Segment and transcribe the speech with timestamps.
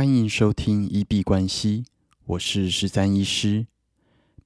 [0.00, 1.84] 欢迎收听一币关系，
[2.24, 3.66] 我是十三医师。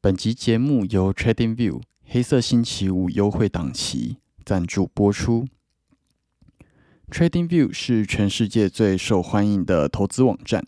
[0.00, 5.46] 本集节目由 TradingView 黑色星期五优惠档期赞助播出。
[7.08, 10.66] TradingView 是全世界最受欢迎的投资网站，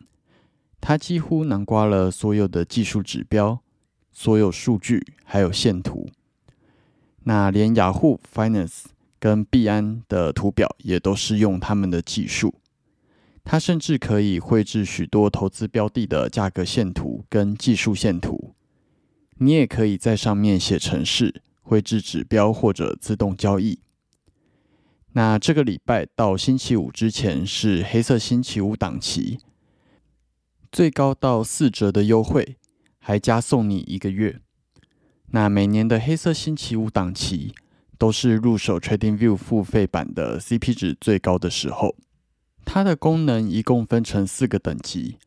[0.80, 3.58] 它几乎囊括了所有的技术指标、
[4.12, 6.08] 所有数据，还有线图。
[7.24, 8.84] 那连雅虎 Finance
[9.18, 12.54] 跟币安的图表也都是用他们的技术。
[13.48, 18.56] 它甚至可以绘制许多投资标的的价格线图跟技术线图。
[19.38, 23.78] 你也可以在上面写程式，绘制指标或者自动交易。
[25.12, 29.38] 那这个礼拜到星期五之前是黑色星期五档期，
[30.72, 32.56] 最高到四折的优惠，
[32.98, 34.40] 还加送你一个月。
[35.28, 37.54] 那每年的黑色星期五档期
[37.96, 41.94] 都是入手 TradingView 付费版的 CP 值最高的时候。
[42.66, 45.18] 它的功能一共分成四个等级，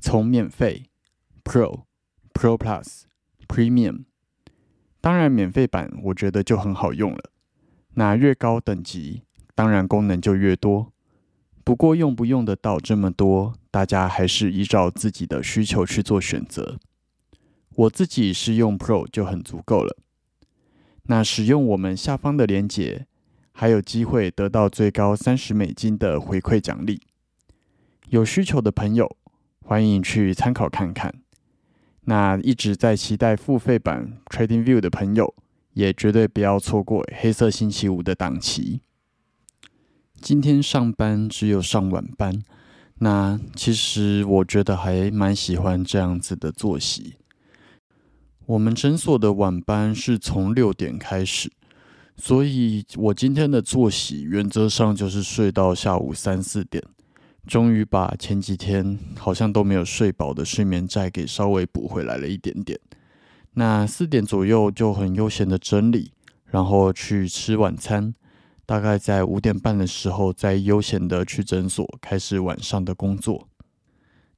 [0.00, 0.84] 从免费、
[1.42, 1.82] Pro、
[2.32, 3.02] Pro Plus、
[3.46, 4.04] Premium。
[5.00, 7.30] 当然，免费版我觉得就很好用了。
[7.94, 10.92] 那越高等级，当然功能就越多。
[11.64, 16.78] 不过用不用得到这么多，大家还是依照自己的需求去做选择。
[17.74, 19.96] 我自己是用 Pro 就很足够了。
[21.04, 23.06] 那使用我们下方的链接。
[23.56, 27.00] 还有机会得到最高三十美金的回馈奖励，
[28.08, 29.16] 有需求的朋友
[29.64, 31.14] 欢迎去参考看看。
[32.06, 35.32] 那一直在期待付费版 Trading View 的朋友，
[35.74, 38.80] 也绝对不要错过黑色星期五的档期。
[40.20, 42.42] 今天上班只有上晚班，
[42.98, 47.14] 那其实我觉得还蛮喜欢这样子的作息。
[48.46, 51.52] 我们诊所的晚班是从六点开始。
[52.16, 56.82] 所以，我今天的作息原则上就是睡到下午三四点，
[57.46, 62.78] 终于把前几天好像都没有睡饱的睡眠债给稍微补回来了一点点。
[63.54, 66.12] 那四点左右就很悠闲的整理，
[66.46, 68.14] 然后去吃晚餐，
[68.64, 73.48] 大概在五点半的时候再悠闲的去诊所开始晚上的工作。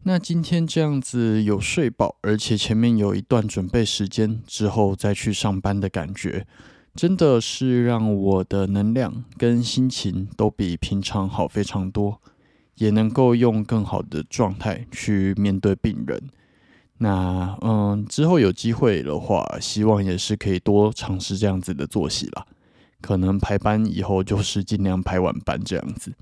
[0.04, 6.46] 那今天这样子有睡饱，而且前面有一段准备时间之后再去上班的感觉。
[6.96, 12.20] 真的是让我的能量跟心情都比平常好非常多，
[12.76, 16.22] 也能够用更好的状态去面对病人。
[16.98, 22.46] 那嗯，之后有机会的话，希望也是可以多尝试这样子的作息啦。
[23.02, 26.14] 可能排班以后就是尽量排晚班这样子。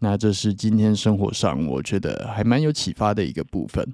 [0.00, 3.92] 那这是今天生活上我觉得还蛮有启发的一个部分，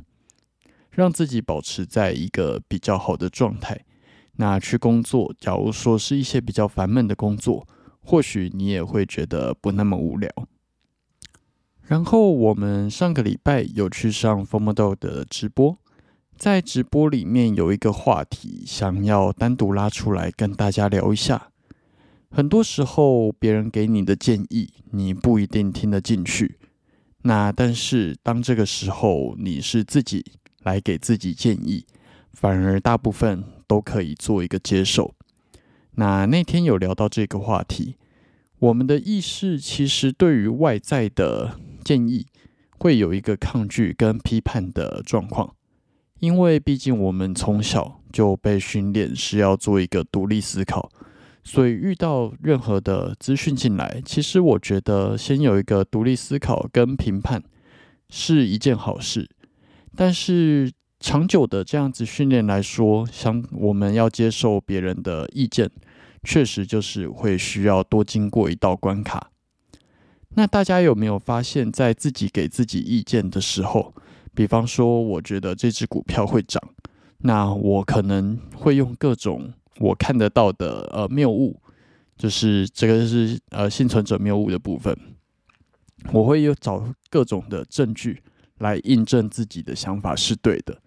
[0.91, 3.79] 让自己保持在一个比较好的状态。
[4.37, 7.67] 那去工作，假如说是一些比较烦闷的工作，
[8.03, 10.31] 或许你也会觉得不那么无聊。
[11.83, 15.79] 然后我们上个礼拜有去上 Formodo 的直播，
[16.37, 21.51] 在直播里面有一个话题，想要单独拉出来跟大家聊一下。
[22.29, 26.59] 很多时候别人给你的建议，你不一定听得进去。
[27.23, 30.25] 那但是当这个时候你是自己
[30.63, 31.87] 来给自己建议，
[32.33, 33.43] 反而大部分。
[33.67, 35.15] 都可以做一个接受。
[35.99, 37.97] 那那天有聊到这个话题，
[38.59, 42.27] 我们的意识其实对于外在的建议
[42.79, 45.55] 会有一个抗拒跟批判的状况，
[46.19, 50.91] 因为毕竟我们从小就被训练是要做一个独立思考，
[51.43, 57.43] 所以遇到任何的资讯进来，其实我觉得先有一个独立思考跟评判
[58.11, 59.31] 是一件好事，
[59.97, 60.71] 但是。
[61.07, 65.71] 长久的这样子训练来说，像我们要接受别人的意见，
[66.25, 69.31] 确实就是会需要多经过一道关卡。
[70.31, 73.95] 那大家有没有发现，在自己给自己意见的时候，
[74.35, 76.61] 比方说，我觉得这只股票会涨，
[77.19, 81.63] 那我可能会用各种我看得到的呃谬误，
[82.19, 84.99] 就是这个是呃幸存者谬误的部分，
[86.13, 88.25] 我会有找各种的证据
[88.59, 90.83] 来印证自己的想法是对的。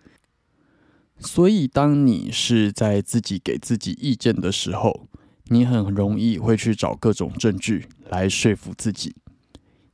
[1.19, 5.07] 所以，当你是在自己给自己意见的时候，
[5.47, 9.13] 你很容易会去找各种证据来说服自己，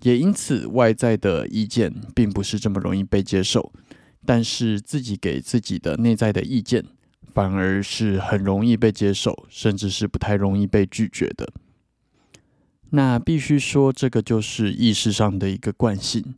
[0.01, 3.73] 也因此外在的意见并不是这么容易被接受。
[4.27, 6.83] 但是自己给自己的内在的意见，
[7.33, 11.51] 反而是很容易被接受，甚至是不太容易被拒绝的。
[12.91, 16.35] 那必须说，这个就是意识上的一个惯性。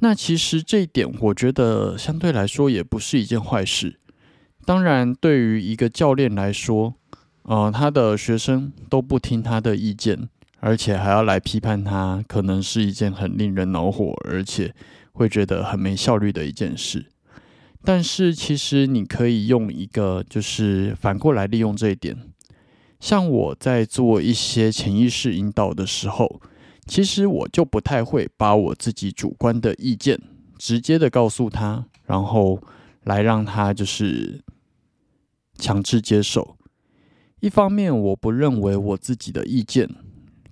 [0.00, 4.00] 那其实这一点，我觉得相对来说也不是一件坏事。
[4.64, 6.94] 当然，对于一个教练来说，
[7.42, 10.28] 呃，他的学生都不听他的意见，
[10.60, 14.72] 而且还要来批判他，可能是一件很令人恼火，而且
[15.12, 17.06] 会觉得很没效率的一件事。
[17.84, 22.16] 但是其实你可以用一个，就是反过来利用这一点。
[23.00, 26.40] 像我在做一些潜意识引导的时候，
[26.86, 30.16] 其实我就不太会把我自己主观的意见
[30.56, 32.62] 直接的告诉他，然后
[33.02, 34.40] 来让他就是
[35.62, 36.56] 强制接受。
[37.38, 39.88] 一方面，我不认为我自己的意见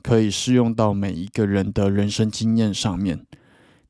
[0.03, 3.27] 可以适用到每一个人的人生经验上面。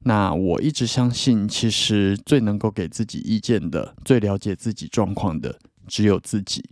[0.05, 6.65] 那我一直相信，其实最能够给自己意见的、最了解自己状况的，只有自己。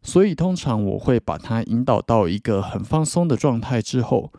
[0.00, 4.32] 所以，通常我会把他引导到一个很放松的状态之后，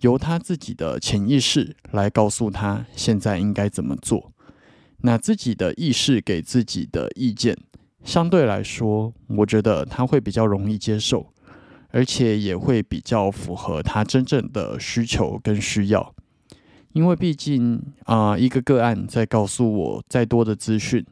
[0.00, 4.32] 由他自己的潜意识来告诉他现在应该怎么做。
[4.98, 7.56] 那自己的意识给自己的意见，
[8.04, 11.32] 相对来说，我觉得他会比较容易接受，
[11.88, 16.14] 而且也会比较符合他真正的需求跟需要。
[16.92, 21.04] 因为毕竟啊，一个个案在告诉我再多的资讯，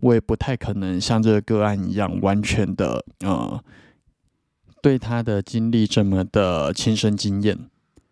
[0.00, 3.62] 我也不太可能像这个个案一样完全的呃，
[4.82, 7.56] 对他的经历这么的亲身经验，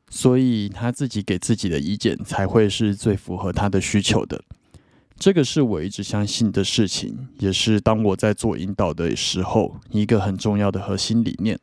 [0.08, 4.42] 所以他自己给自己的意见才会是最符合他的需求的。
[5.20, 11.60] 这个是我一直相信的事情，也是当我在做引导的时候一个很重要的核心理念。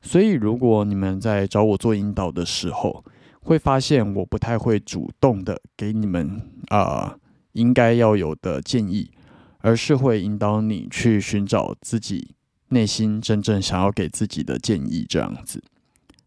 [0.00, 3.04] 所以，如果你们在找我做引导的时候，
[3.42, 7.18] 会发现我不太会主动的给你们啊
[7.52, 9.10] 应该要有的建议，
[9.58, 12.34] 而是会引导你去寻找自己
[12.70, 15.62] 内心真正想要给自己的建议这样子。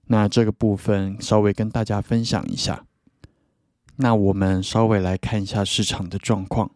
[0.06, 2.86] 那这个部分稍微跟大家分享一下。
[3.98, 6.70] 那我们稍微来看一下市场的状况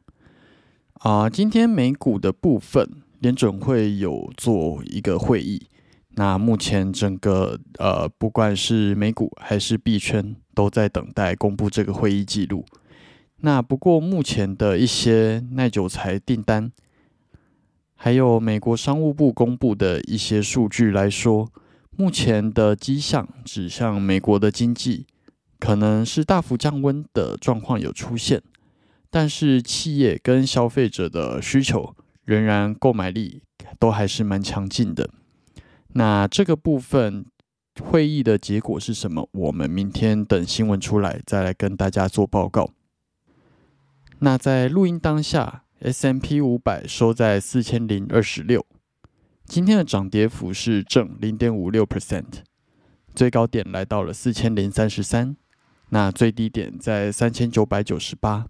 [0.93, 2.89] 啊，今天美股的部分，
[3.19, 5.67] 联准会有做一个会议。
[6.11, 12.65] 那目前整个呃，不管是美股还是币圈，都在等待公布这个会议记录。
[13.41, 16.71] 那不过目前的一些耐久材订单，
[17.95, 21.49] 还有美国商务部公布的一些数据来说，
[21.95, 25.05] 目前的迹象指向美国的经济
[25.59, 28.41] 可能是大幅降温的状况有出现，
[29.09, 33.43] 但是企业跟消费者的需求仍然购买力
[33.77, 35.09] 都还是蛮强劲的。
[35.89, 37.25] 那这个部分
[37.81, 39.27] 会议的结果是什么？
[39.31, 42.69] 我们明天等新闻出来再来跟大家做报告。
[44.19, 48.65] 那在录音当下，S M P 五百收在四千零二十六，
[49.45, 52.43] 今天的涨跌幅是正零点五六 percent，
[53.15, 55.37] 最高点来到了四千零三十三，
[55.89, 58.45] 那最低点在三千九百九十八。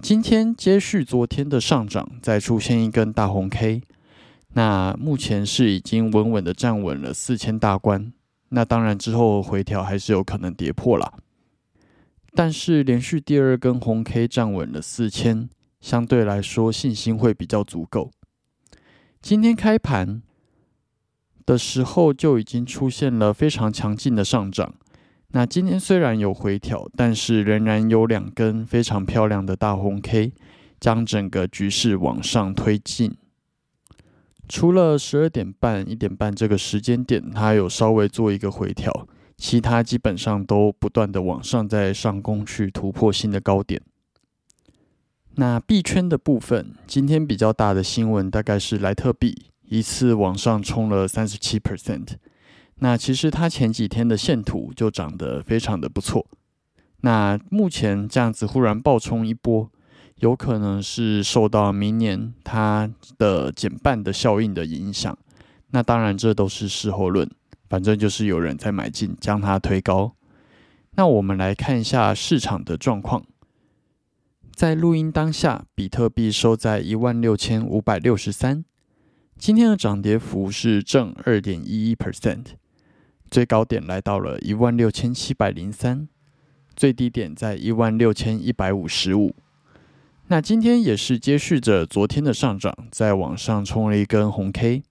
[0.00, 3.82] 今天接续昨天的上涨，再出现一根大红 K。
[4.56, 8.12] 那目前是已经稳稳的站稳了四千大关，
[8.50, 11.14] 那当然之后回调还是有可能跌破了，
[12.34, 15.48] 但是连续第二根红 K 站稳了四千，
[15.80, 18.12] 相对来说信心会比较足够。
[19.20, 20.22] 今天开盘
[21.44, 24.74] 的时候就已经出现了非常强劲的上涨，
[25.36, 30.32] 那今天虽然有回调，但是仍然有两根非常漂亮的大红 K，
[30.78, 33.16] 将整个局势往上推进。
[34.48, 43.82] 除了十二点半、一点半这个时间点，它有稍微做一个回调，其他基本上都不断的往上在上攻去突破新的高点。
[45.34, 52.18] 那币圈的部分，今天比较大的新闻大概是莱特币一次往上冲了三十七 percent。
[52.76, 56.26] 那其实它前几天的线图就涨得非常的不错。
[57.00, 59.70] 那目前这样子忽然暴冲一波。
[60.18, 62.88] 有可能是受到明年它
[63.18, 65.18] 的减半的效应的影响，
[65.70, 67.28] 那当然这都是事后论，
[67.68, 70.14] 反正就是有人在买进将它推高。
[70.92, 73.24] 那我们来看一下市场的状况，
[74.54, 78.64] 在录音当下，比特币收在一万六千五百六十三，
[79.36, 82.44] 今天的涨跌幅是正二点一一 percent，
[83.34, 86.06] 最高点来到了一万六千七百零三，
[86.76, 89.34] 最低点在一万六千一百五十五。
[90.28, 94.84] 那今天也是接续着昨天的上涨，在往上冲了一根红 K，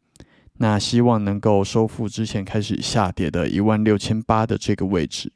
[0.57, 5.31] 那希望能够收复之前开始下跌的一万六千八的这个位置。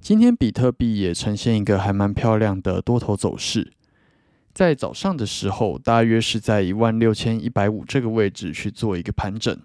[0.00, 3.74] 今天比特币也呈现一个还蛮漂亮的多头走势，
[4.54, 9.60] 在早上的时候大约是在一万六千一百五这个位置去做一个盘整，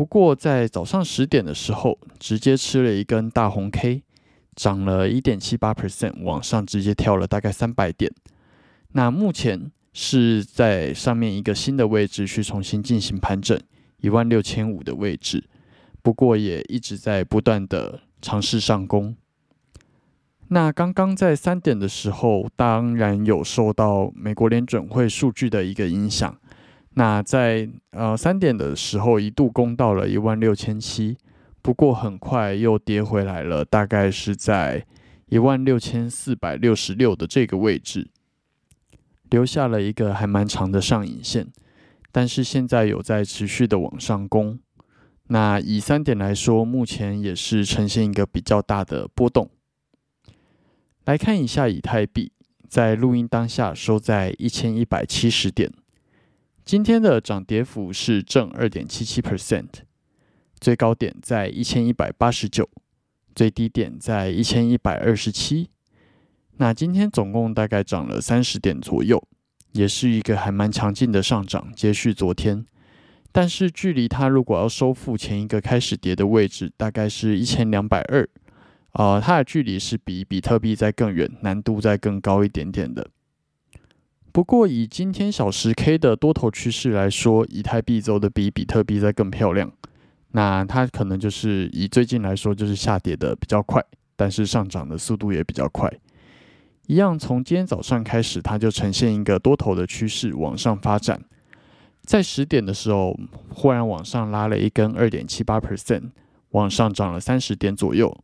[0.00, 4.02] 不过在早上十点的时候直接吃了一根大红 K。
[4.56, 8.10] 涨了一点七八 percent，往上直接跳了大概三百点。
[8.92, 13.60] 那目前是在上面一个新的位置去重新进行盘整，
[13.98, 15.44] 一万六千五的位置。
[16.00, 19.14] 不过也一直在不断的尝试上攻。
[20.48, 26.39] 那刚刚在三点的时候，当然有受到美国联准会数据的一个影响。
[26.94, 31.16] 那在呃三点的时候，一度攻到了一万六千七，
[31.62, 34.84] 不过很快又跌回来了，大概是在
[35.26, 38.10] 一万六千四百六十六的这个位置，
[39.30, 41.46] 留下了一个还蛮长的上影线。
[42.10, 44.58] 但是现在有在持续的往上攻。
[45.28, 49.48] 那以三点来说，目前也是呈现一个比较大的波动。
[51.04, 52.32] 来看一下以太币，
[52.68, 55.72] 在录音当下收在一千一百七十点，
[56.70, 59.66] 今天的涨跌幅是正二点七七 percent，
[60.60, 62.70] 最高点在一千一百八十九，
[63.34, 65.68] 最低点在一千一百二十七。
[66.58, 69.20] 那今天总共大概涨了三十点左右，
[69.72, 72.64] 也是一个还蛮强劲的上涨，接续昨天。
[73.32, 78.28] 但是距离它如果要收复前一个开始跌的位置，大概是一千两百二。
[78.92, 83.08] 啊，它的距离是比比特币在更远，难度在更高一点点的。
[84.32, 89.70] 不过以今天小时 K 的多头趋势来说，以太币走的比比特币在更漂亮。
[90.32, 93.84] 那它可能就是以最近来说，就是下跌的比较快，
[94.14, 95.92] 但是上涨的速度也比较快。
[96.86, 101.20] 一样，从今天早上开始，它就呈现一个多头的趋势往上发展。
[102.02, 103.18] 在十点的时候，
[103.48, 106.10] 忽然往上拉了一根二点七八 percent，
[106.50, 108.16] 往上涨了三十点左右。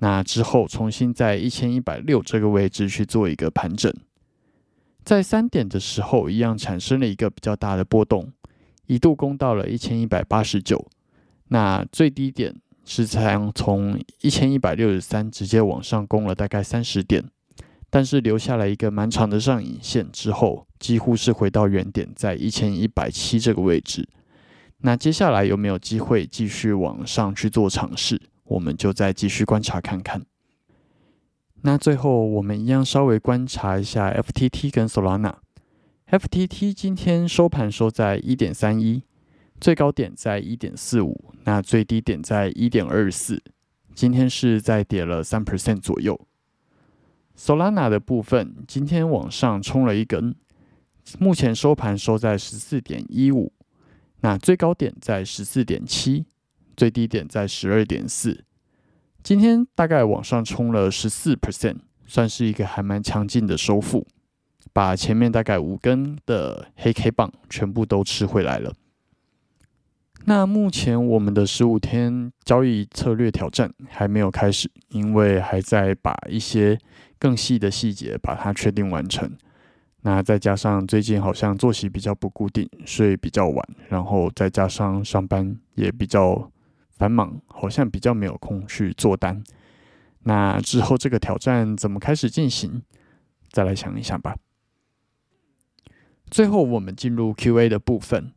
[0.00, 3.92] 那之后，重新在一千一百六这个位置去做一个盘整，
[5.08, 8.30] 在三点的时候，一样产生了一个比较大的波动，
[8.84, 10.86] 一度攻到了一千一百八十九。
[11.46, 17.24] 那最低点是从从一千一百六十三直接往上攻了大概三十点，
[17.88, 24.06] 但是留下了一个蛮长的上影线之后，几乎是回到原点，在一千一百七这个位置。
[24.82, 28.20] 那接下来有没有机会继续往上去做尝试？
[28.44, 30.27] 我们就再继续观察看看。
[31.62, 35.34] 那最后，我们一样稍微观察一下 FTT 跟 Solana。
[36.08, 39.02] FTT 今天收盘收在一点三一，
[39.60, 43.42] 最高点在一点四五，那最低点在一点二四。
[43.94, 46.18] 今天是在跌了三 percent 左右。
[47.36, 50.34] Solana 的部分今天往上冲了一根，
[51.18, 53.52] 目前收盘收在十四点一五，
[54.20, 56.26] 那最高点在十四点七。
[56.76, 58.44] 最低点在十二点四，
[59.22, 64.06] 今天大概往上冲了十四 percent，算是一个还蛮强劲的收复，
[64.72, 68.72] 把前面大概五根的黑 K 棒全部都吃回来了。
[70.24, 76.78] 那目前我们的十五天交易策略挑战还没有开始，因为还在把一些
[77.18, 79.30] 更细的细节把它确定完成。
[80.02, 86.50] 那再加上最近好像作息比较不固定，睡比较晚，然后再加上上班也比较。
[86.98, 89.42] 繁忙，好像比较没有空去做单。
[90.24, 92.82] 那之后这个挑战怎么开始进行？
[93.50, 94.36] 再来想一想吧。
[96.30, 98.32] 最后，我们进入 Q&A 的部分。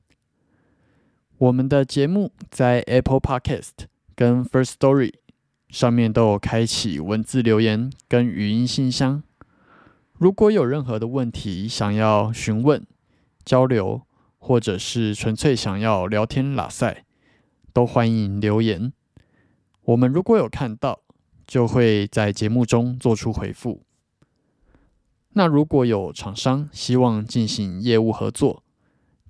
[1.40, 5.12] 我们的节目在 Apple Podcast 跟 First Story
[5.70, 9.24] 上面都有开启文字留言跟语音信箱。
[10.14, 12.86] 如果有任何的问题想要询问、
[13.44, 14.04] 交流，
[14.38, 17.04] 或者是纯粹想要聊天拉塞。
[17.74, 18.94] 都欢迎留言，
[19.84, 21.02] 我们如果有看到，
[21.48, 23.84] 就会在节目中做出回复。
[25.34, 28.64] 那如果有厂商希望进行业务合作，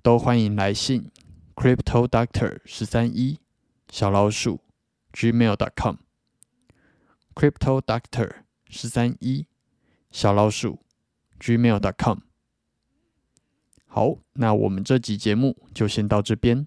[0.02, 1.08] 都欢迎来信
[1.54, 3.38] crypto doctor 十三一
[3.88, 4.60] 小老鼠
[5.12, 5.96] gmail dot com
[7.34, 8.30] crypto doctor
[8.68, 9.46] 十三一
[10.10, 10.80] 小老鼠
[11.38, 12.18] gmail dot com。
[13.86, 16.66] 好，那我们这集节目就先到这边。